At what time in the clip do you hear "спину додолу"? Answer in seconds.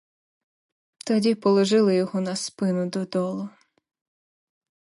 2.35-3.49